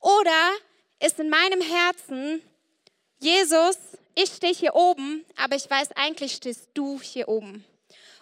[0.00, 0.52] Oder
[1.00, 2.42] ist in meinem Herzen,
[3.18, 3.76] Jesus,
[4.14, 7.64] ich stehe hier oben, aber ich weiß, eigentlich stehst du hier oben.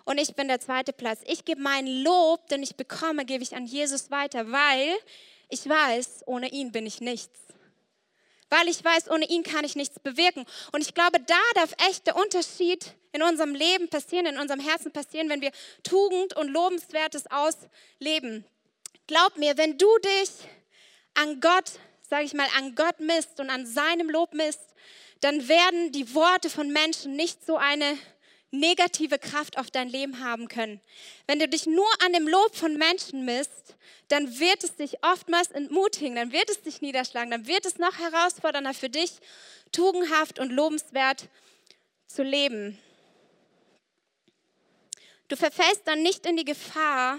[0.04, 1.20] Und ich bin der zweite Platz.
[1.24, 4.94] Ich gebe meinen Lob, den ich bekomme, gebe ich an Jesus weiter, weil
[5.48, 7.40] ich weiß, ohne ihn bin ich nichts
[8.54, 10.44] weil ich weiß, ohne ihn kann ich nichts bewirken.
[10.70, 14.92] Und ich glaube, da darf echt der Unterschied in unserem Leben passieren, in unserem Herzen
[14.92, 15.50] passieren, wenn wir
[15.82, 18.44] Tugend und Lobenswertes ausleben.
[19.08, 20.30] Glaub mir, wenn du dich
[21.14, 21.72] an Gott,
[22.08, 24.74] sage ich mal, an Gott misst und an seinem Lob misst,
[25.20, 27.98] dann werden die Worte von Menschen nicht so eine
[28.58, 30.80] negative Kraft auf dein Leben haben können.
[31.26, 33.76] Wenn du dich nur an dem Lob von Menschen misst,
[34.08, 37.98] dann wird es dich oftmals entmutigen, dann wird es dich niederschlagen, dann wird es noch
[37.98, 39.12] herausfordernder für dich,
[39.72, 41.28] tugendhaft und lobenswert
[42.06, 42.78] zu leben.
[45.28, 47.18] Du verfällst dann nicht in die Gefahr,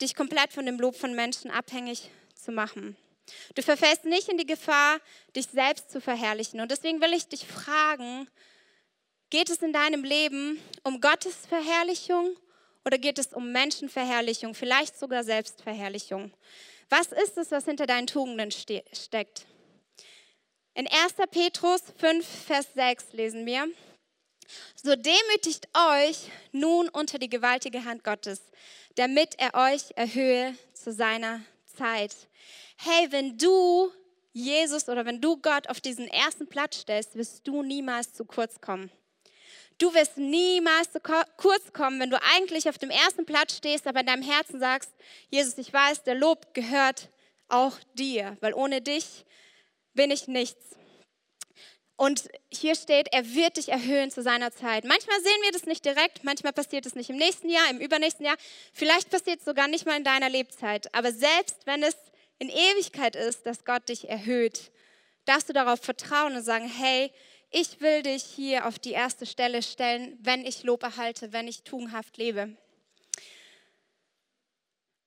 [0.00, 2.96] dich komplett von dem Lob von Menschen abhängig zu machen.
[3.54, 5.00] Du verfällst nicht in die Gefahr,
[5.34, 6.60] dich selbst zu verherrlichen.
[6.60, 8.28] Und deswegen will ich dich fragen,
[9.32, 12.36] Geht es in deinem Leben um Gottes Verherrlichung
[12.84, 16.34] oder geht es um Menschenverherrlichung, vielleicht sogar Selbstverherrlichung?
[16.90, 19.46] Was ist es, was hinter deinen Tugenden ste steckt?
[20.74, 21.14] In 1.
[21.30, 23.68] Petrus 5, Vers 6 lesen wir,
[24.74, 28.42] so demütigt euch nun unter die gewaltige Hand Gottes,
[28.96, 31.40] damit er euch erhöhe zu seiner
[31.74, 32.14] Zeit.
[32.76, 33.90] Hey, wenn du
[34.34, 38.60] Jesus oder wenn du Gott auf diesen ersten Platz stellst, wirst du niemals zu kurz
[38.60, 38.92] kommen.
[39.82, 43.98] Du wirst niemals zu kurz kommen, wenn du eigentlich auf dem ersten Platz stehst, aber
[43.98, 44.92] in deinem Herzen sagst,
[45.28, 47.08] Jesus, ich weiß, der Lob gehört
[47.48, 49.24] auch dir, weil ohne dich
[49.92, 50.76] bin ich nichts.
[51.96, 54.84] Und hier steht, er wird dich erhöhen zu seiner Zeit.
[54.84, 58.24] Manchmal sehen wir das nicht direkt, manchmal passiert es nicht im nächsten Jahr, im übernächsten
[58.24, 58.36] Jahr,
[58.72, 60.94] vielleicht passiert es sogar nicht mal in deiner Lebzeit.
[60.94, 61.96] Aber selbst wenn es
[62.38, 64.70] in Ewigkeit ist, dass Gott dich erhöht,
[65.24, 67.10] darfst du darauf vertrauen und sagen, hey,
[67.52, 71.62] ich will dich hier auf die erste Stelle stellen, wenn ich Lob erhalte, wenn ich
[71.62, 72.56] tugendhaft lebe.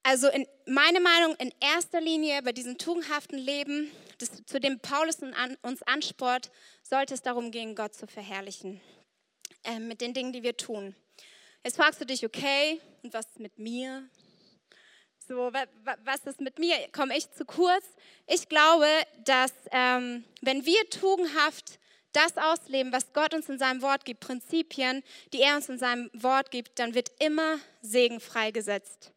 [0.03, 5.17] Also in, meine Meinung in erster Linie bei diesem tugendhaften Leben, das, zu dem Paulus
[5.63, 6.51] uns ansport,
[6.83, 8.79] sollte es darum gehen, Gott zu verherrlichen
[9.63, 10.95] äh, mit den Dingen, die wir tun.
[11.63, 14.07] Jetzt fragst du dich, okay, und was ist mit mir?
[15.27, 15.51] So,
[16.03, 16.75] was ist mit mir?
[16.91, 17.83] Komme ich zu kurz?
[18.27, 18.87] Ich glaube,
[19.23, 21.79] dass ähm, wenn wir tugendhaft
[22.15, 26.09] das ausleben, was Gott uns in seinem Wort gibt, Prinzipien, die er uns in seinem
[26.13, 29.11] Wort gibt, dann wird immer Segen freigesetzt.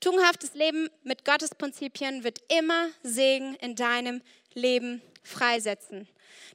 [0.00, 6.06] Tugendhaftes Leben mit Gottes Prinzipien wird immer Segen in deinem Leben freisetzen.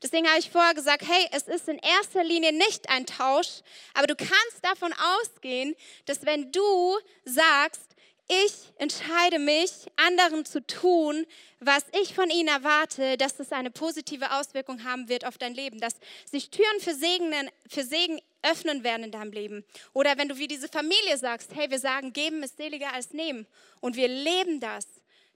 [0.01, 3.61] Deswegen habe ich vorher gesagt, hey, es ist in erster Linie nicht ein Tausch,
[3.93, 7.88] aber du kannst davon ausgehen, dass wenn du sagst,
[8.29, 11.25] ich entscheide mich, anderen zu tun,
[11.59, 15.79] was ich von ihnen erwarte, dass es eine positive Auswirkung haben wird auf dein Leben,
[15.79, 19.65] dass sich Türen für, Segnen, für Segen öffnen werden in deinem Leben.
[19.93, 23.47] Oder wenn du wie diese Familie sagst, hey, wir sagen, geben ist seliger als nehmen
[23.81, 24.85] und wir leben das,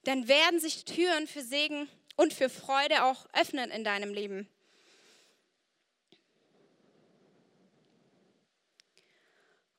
[0.03, 4.47] dann werden sich Türen für Segen und für Freude auch öffnen in deinem Leben.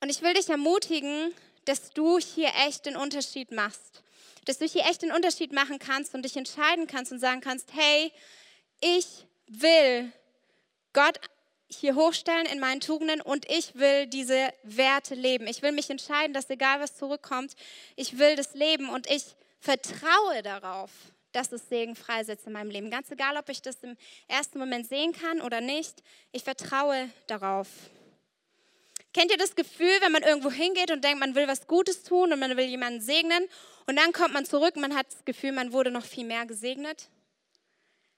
[0.00, 1.32] Und ich will dich ermutigen,
[1.64, 4.02] dass du hier echt den Unterschied machst.
[4.44, 7.72] Dass du hier echt den Unterschied machen kannst und dich entscheiden kannst und sagen kannst,
[7.72, 8.12] hey,
[8.80, 10.12] ich will
[10.92, 11.18] Gott
[11.68, 15.46] hier hochstellen in meinen Tugenden und ich will diese Werte leben.
[15.46, 17.54] Ich will mich entscheiden, dass egal was zurückkommt,
[17.96, 19.24] ich will das leben und ich
[19.60, 20.90] vertraue darauf,
[21.32, 22.90] dass es Segen freisetzt in meinem Leben.
[22.90, 23.96] Ganz egal, ob ich das im
[24.28, 27.68] ersten Moment sehen kann oder nicht, ich vertraue darauf.
[29.14, 32.32] Kennt ihr das Gefühl, wenn man irgendwo hingeht und denkt, man will was Gutes tun
[32.32, 33.46] und man will jemanden segnen
[33.86, 36.44] und dann kommt man zurück und man hat das Gefühl, man wurde noch viel mehr
[36.46, 37.08] gesegnet?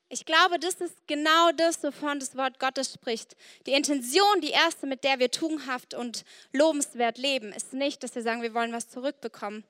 [0.09, 3.37] Ich glaube, das ist genau das, wovon das Wort Gottes spricht.
[3.67, 8.23] Die Intention, die erste, mit der wir tugendhaft und lobenswert leben, ist nicht, dass wir
[8.23, 9.65] sagen, wir wollen was zurückbekommen,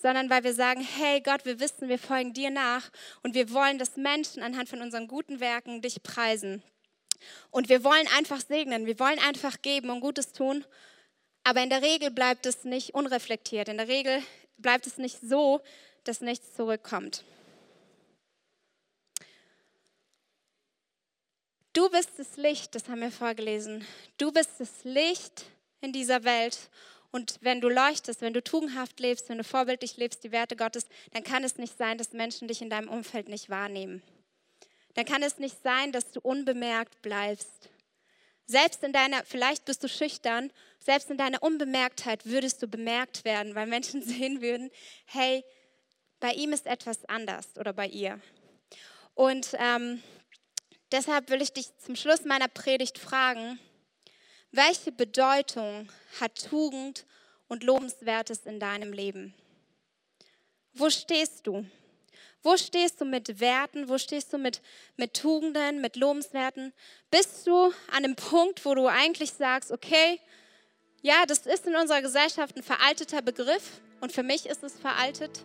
[0.00, 2.90] sondern weil wir sagen, hey Gott, wir wissen, wir folgen dir nach
[3.22, 6.62] und wir wollen, dass Menschen anhand von unseren guten Werken dich preisen.
[7.50, 10.64] Und wir wollen einfach segnen, wir wollen einfach geben und Gutes tun.
[11.44, 13.68] Aber in der Regel bleibt es nicht unreflektiert.
[13.68, 14.22] In der Regel
[14.58, 15.60] bleibt es nicht so,
[16.04, 17.24] dass nichts zurückkommt.
[21.72, 23.86] Du bist das Licht, das haben wir vorgelesen.
[24.18, 25.46] Du bist das Licht
[25.80, 26.58] in dieser Welt.
[27.12, 30.86] Und wenn du leuchtest, wenn du tugendhaft lebst, wenn du vorbildlich lebst, die Werte Gottes,
[31.12, 34.02] dann kann es nicht sein, dass Menschen dich in deinem Umfeld nicht wahrnehmen
[34.94, 37.70] dann kann es nicht sein, dass du unbemerkt bleibst.
[38.46, 43.54] Selbst in deiner, vielleicht bist du schüchtern, selbst in deiner Unbemerktheit würdest du bemerkt werden,
[43.54, 44.70] weil Menschen sehen würden,
[45.06, 45.44] hey,
[46.18, 48.20] bei ihm ist etwas anders oder bei ihr.
[49.14, 50.02] Und ähm,
[50.92, 53.58] deshalb will ich dich zum Schluss meiner Predigt fragen,
[54.52, 55.88] welche Bedeutung
[56.20, 57.06] hat Tugend
[57.46, 59.34] und Lobenswertes in deinem Leben?
[60.72, 61.64] Wo stehst du?
[62.42, 63.88] Wo stehst du mit Werten?
[63.88, 64.62] Wo stehst du mit,
[64.96, 66.72] mit Tugenden, mit Lobenswerten?
[67.10, 70.20] Bist du an einem Punkt, wo du eigentlich sagst, okay,
[71.02, 75.44] ja, das ist in unserer Gesellschaft ein veralteter Begriff und für mich ist es veraltet.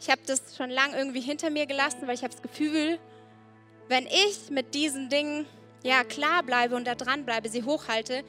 [0.00, 2.98] Ich habe das schon lange irgendwie hinter mir gelassen, weil ich habe das Gefühl,
[3.88, 5.46] wenn ich mit diesen Dingen
[5.82, 8.24] ja klar bleibe und da dran bleibe, sie hochhalte,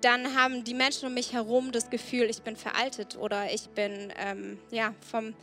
[0.00, 4.12] dann haben die Menschen um mich herum das Gefühl, ich bin veraltet oder ich bin
[4.16, 5.34] ähm, ja vom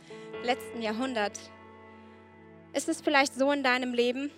[0.44, 1.38] letzten Jahrhundert.
[2.76, 4.30] Ist es vielleicht so in deinem Leben?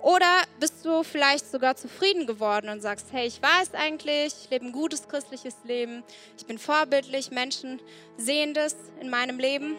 [0.00, 4.66] Oder bist du vielleicht sogar zufrieden geworden und sagst, hey, ich weiß eigentlich, ich lebe
[4.66, 6.04] ein gutes christliches Leben,
[6.38, 7.80] ich bin vorbildlich, Menschen
[8.16, 9.76] sehen das in meinem Leben.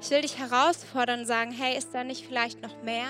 [0.00, 3.08] Ich will dich herausfordern und sagen, hey, ist da nicht vielleicht noch mehr?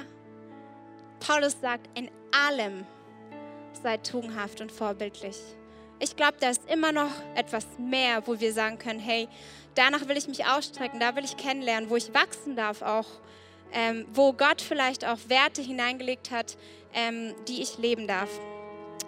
[1.20, 2.10] Paulus sagt, in
[2.48, 2.86] allem
[3.82, 5.36] seid tugendhaft und vorbildlich.
[5.98, 9.28] Ich glaube, da ist immer noch etwas mehr, wo wir sagen können, hey,
[9.74, 13.06] danach will ich mich ausstrecken, da will ich kennenlernen, wo ich wachsen darf auch
[13.72, 16.56] ähm, wo Gott vielleicht auch Werte hineingelegt hat,
[16.94, 18.30] ähm, die ich leben darf.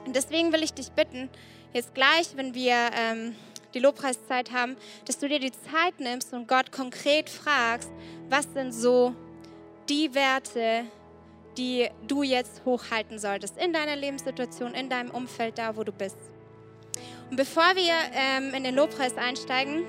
[0.07, 1.29] Und deswegen will ich dich bitten,
[1.73, 3.35] jetzt gleich, wenn wir ähm,
[3.75, 7.91] die Lobpreiszeit haben, dass du dir die Zeit nimmst und Gott konkret fragst,
[8.29, 9.15] was sind so
[9.89, 10.85] die Werte,
[11.57, 16.17] die du jetzt hochhalten solltest in deiner Lebenssituation, in deinem Umfeld, da wo du bist.
[17.31, 19.85] Und bevor wir ähm, in den Lobpreis einsteigen,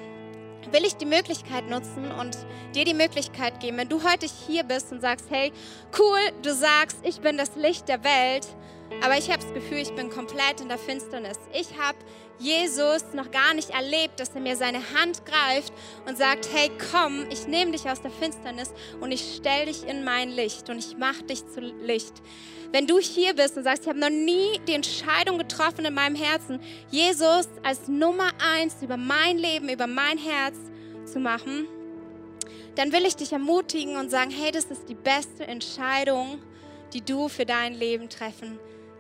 [0.72, 2.38] will ich die Möglichkeit nutzen und
[2.76, 5.52] dir die Möglichkeit geben, wenn du heute hier bist und sagst, hey,
[5.98, 8.48] cool, du sagst, ich bin das Licht der Welt,
[9.02, 11.38] aber ich habe das Gefühl, ich bin komplett in der Finsternis.
[11.54, 11.98] Ich habe
[12.40, 15.74] Jesus noch gar nicht erlebt, dass er mir seine Hand greift
[16.08, 18.72] und sagt, hey, komm, ich nehme dich aus der Finsternis
[19.02, 22.14] und ich stelle dich in mein Licht und ich mache dich zu Licht.
[22.72, 26.16] Wenn du hier bist und sagst, ich habe noch nie die Entscheidung getroffen in meinem
[26.16, 30.56] Herzen, Jesus als Nummer eins über mein Leben, über mein Herz
[31.12, 31.68] zu machen,
[32.76, 36.42] dann will ich dich ermutigen und sagen, hey, das ist die beste Entscheidung,
[36.94, 38.60] die du für dein Leben treffen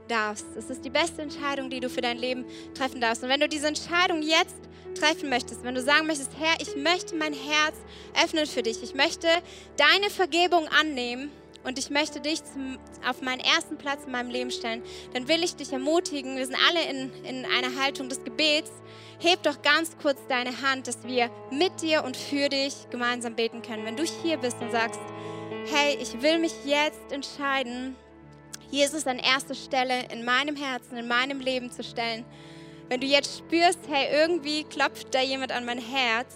[0.09, 0.45] darfst.
[0.57, 3.23] Es ist die beste Entscheidung, die du für dein Leben treffen darfst.
[3.23, 4.57] Und wenn du diese Entscheidung jetzt
[4.99, 7.75] treffen möchtest, wenn du sagen möchtest, Herr, ich möchte mein Herz
[8.21, 9.27] öffnen für dich, ich möchte
[9.77, 11.31] deine Vergebung annehmen
[11.63, 14.81] und ich möchte dich zum, auf meinen ersten Platz in meinem Leben stellen,
[15.13, 18.71] dann will ich dich ermutigen, wir sind alle in, in einer Haltung des Gebets,
[19.19, 23.61] heb doch ganz kurz deine Hand, dass wir mit dir und für dich gemeinsam beten
[23.61, 23.85] können.
[23.85, 24.99] Wenn du hier bist und sagst,
[25.71, 27.95] hey, ich will mich jetzt entscheiden,
[28.71, 32.25] Jesus an erste Stelle in meinem Herzen, in meinem Leben zu stellen.
[32.87, 36.35] Wenn du jetzt spürst, hey, irgendwie klopft da jemand an mein Herz,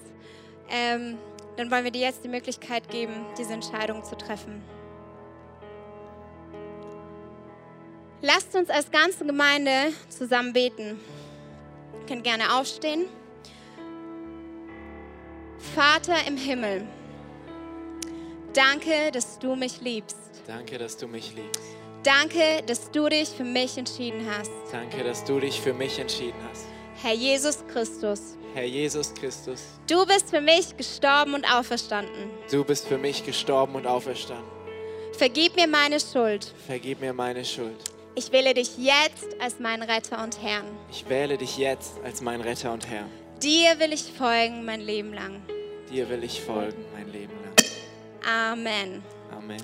[0.70, 1.18] ähm,
[1.58, 4.62] dann wollen wir dir jetzt die Möglichkeit geben, diese Entscheidung zu treffen.
[8.22, 11.00] Lasst uns als ganze Gemeinde zusammen beten.
[12.00, 13.06] Ihr könnt gerne aufstehen.
[15.76, 16.86] Vater im Himmel,
[18.54, 20.18] danke, dass du mich liebst.
[20.46, 21.73] Danke, dass du mich liebst.
[22.04, 24.52] Danke, dass du dich für mich entschieden hast.
[24.72, 26.66] Danke, dass du dich für mich entschieden hast.
[27.02, 28.38] Herr Jesus Christus.
[28.54, 29.62] Herr Jesus Christus.
[29.90, 32.30] Du bist für mich gestorben und auferstanden.
[32.52, 34.52] Du bist für mich gestorben und auferstanden.
[35.18, 36.54] Vergib mir meine Schuld.
[36.68, 37.78] Vergib mir meine Schuld.
[38.16, 40.66] Ich wähle dich jetzt als meinen Retter und Herrn.
[40.92, 43.06] Ich wähle dich jetzt als mein Retter und Herr.
[43.42, 45.42] Dir will ich folgen mein Leben lang.
[45.90, 48.52] Dir will ich folgen mein Leben lang.
[48.52, 49.04] Amen.
[49.38, 49.62] Amen.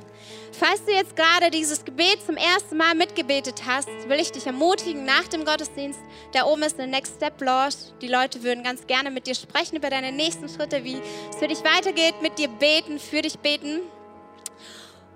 [0.51, 5.05] Falls du jetzt gerade dieses Gebet zum ersten Mal mitgebetet hast, will ich dich ermutigen,
[5.05, 5.99] nach dem Gottesdienst,
[6.33, 7.75] da oben ist eine Next Step Lounge.
[8.01, 11.47] Die Leute würden ganz gerne mit dir sprechen über deine nächsten Schritte, wie es für
[11.47, 13.81] dich weitergeht, mit dir beten, für dich beten.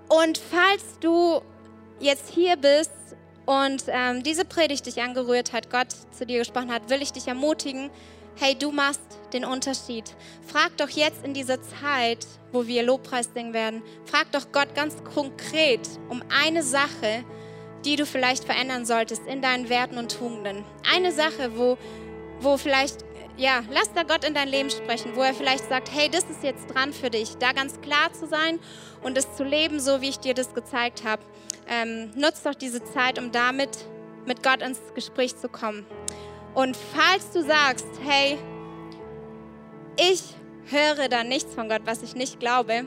[0.08, 1.40] Und falls du
[2.00, 2.92] jetzt hier bist
[3.46, 7.26] und ähm, diese Predigt dich angerührt hat, Gott zu dir gesprochen hat, will ich dich
[7.26, 7.90] ermutigen,
[8.36, 9.00] hey, du machst
[9.34, 10.14] den Unterschied.
[10.46, 15.02] Frag doch jetzt in dieser Zeit, wo wir Lobpreis singen werden, frag doch Gott ganz
[15.04, 17.24] konkret um eine Sache,
[17.84, 20.64] die du vielleicht verändern solltest in deinen Werten und Tugenden.
[20.90, 21.76] Eine Sache, wo,
[22.40, 23.04] wo vielleicht,
[23.36, 26.42] ja, lass da Gott in dein Leben sprechen, wo er vielleicht sagt, hey, das ist
[26.42, 28.58] jetzt dran für dich, da ganz klar zu sein
[29.02, 31.22] und es zu leben, so wie ich dir das gezeigt habe.
[31.68, 33.70] Ähm, nutz doch diese Zeit, um damit
[34.26, 35.84] mit Gott ins Gespräch zu kommen.
[36.54, 38.38] Und falls du sagst, hey,
[39.96, 40.22] ich
[40.70, 42.86] höre da nichts von Gott, was ich nicht glaube,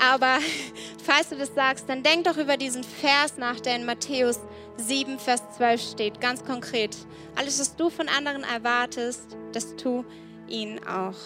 [0.00, 0.38] aber
[1.04, 4.40] falls du das sagst, dann denk doch über diesen Vers nach, der in Matthäus
[4.76, 6.96] 7, Vers 12 steht, ganz konkret.
[7.36, 10.04] Alles, was du von anderen erwartest, das tu
[10.48, 11.16] ihnen auch.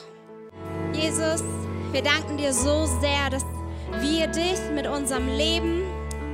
[0.92, 1.42] Jesus,
[1.92, 3.44] wir danken dir so sehr, dass
[4.00, 5.82] wir dich mit unserem Leben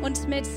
[0.03, 0.49] und mit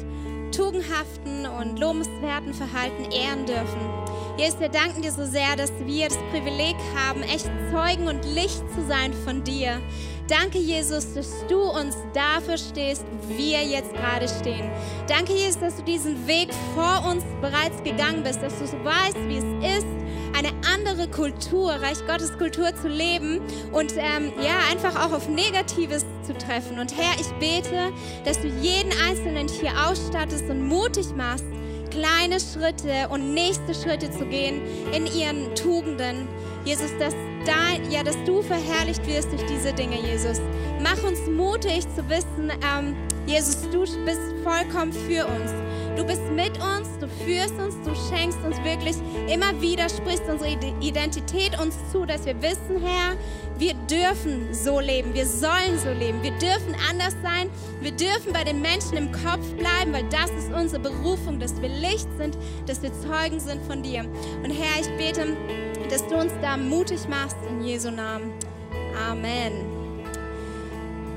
[0.55, 4.02] tugendhaften und lobenswerten Verhalten ehren dürfen.
[4.35, 8.63] Jesus, wir danken dir so sehr, dass wir das Privileg haben, echt Zeugen und Licht
[8.73, 9.79] zu sein von dir.
[10.27, 14.71] Danke, Jesus, dass du uns dafür stehst, wo wir jetzt gerade stehen.
[15.07, 19.37] Danke, Jesus, dass du diesen Weg vor uns bereits gegangen bist, dass du weißt, wie
[19.37, 19.87] es ist,
[20.35, 23.39] eine andere Kultur, Reich Gottes Kultur zu leben
[23.71, 26.79] und ähm, ja, einfach auch auf Negatives zu treffen.
[26.79, 27.91] Und Herr, ich bete,
[28.25, 31.45] dass du jeden Einzelnen hier ausstattest und mutig machst,
[31.93, 34.61] kleine Schritte und nächste Schritte zu gehen
[34.93, 36.27] in ihren Tugenden.
[36.65, 37.13] Jesus, dass,
[37.45, 40.41] dein, ja, dass du verherrlicht wirst durch diese Dinge, Jesus.
[40.81, 42.95] Mach uns mutig zu wissen, ähm,
[43.27, 45.62] Jesus, du bist vollkommen für uns.
[45.95, 48.95] Du bist mit uns, du führst uns, du schenkst uns wirklich
[49.31, 53.15] immer wieder, sprichst unsere Identität uns zu, dass wir wissen, Herr,
[53.57, 57.49] wir dürfen so leben, wir sollen so leben, wir dürfen anders sein,
[57.81, 61.69] wir dürfen bei den Menschen im Kopf bleiben, weil das ist unsere Berufung, dass wir
[61.69, 64.01] Licht sind, dass wir Zeugen sind von dir.
[64.43, 65.37] Und Herr, ich bete,
[65.89, 68.33] dass du uns da mutig machst in Jesu Namen.
[69.09, 69.72] Amen.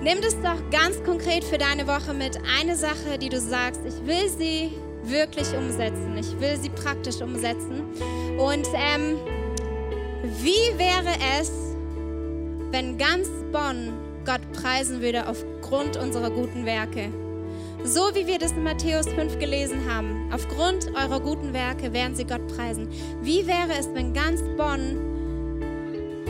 [0.03, 2.39] Nimm das doch ganz konkret für deine Woche mit.
[2.59, 4.73] Eine Sache, die du sagst, ich will sie
[5.03, 6.17] wirklich umsetzen.
[6.19, 7.83] Ich will sie praktisch umsetzen.
[8.39, 9.19] Und ähm,
[10.43, 11.51] wie wäre es,
[12.71, 13.95] wenn ganz Bonn
[14.25, 17.09] Gott preisen würde aufgrund unserer guten Werke?
[17.85, 20.31] So wie wir das in Matthäus 5 gelesen haben.
[20.33, 22.89] Aufgrund eurer guten Werke werden sie Gott preisen.
[23.23, 25.16] Wie wäre es, wenn ganz Bonn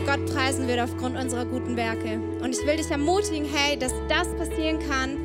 [0.07, 2.21] Gott preisen würde aufgrund unserer guten Werke?
[2.41, 5.17] Und ich will dich ermutigen, hey, dass das passieren kann,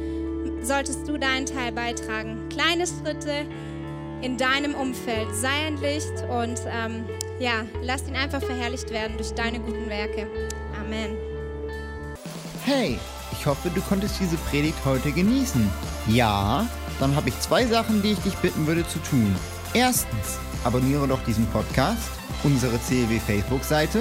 [0.61, 2.49] solltest du deinen Teil beitragen.
[2.49, 3.47] Kleine Schritte
[4.23, 5.29] in deinem Umfeld.
[5.37, 7.05] Sei ein Licht und ähm,
[7.39, 10.27] ja, lass ihn einfach verherrlicht werden durch deine guten Werke.
[10.81, 11.17] Amen.
[12.65, 12.99] Hey,
[13.31, 15.71] ich hoffe, du konntest diese Predigt heute genießen.
[16.09, 16.67] Ja,
[16.99, 19.33] dann habe ich zwei Sachen, die ich dich bitten würde zu tun.
[19.75, 22.11] Erstens, abonniere doch diesen Podcast,
[22.43, 24.01] unsere CLW Facebook-Seite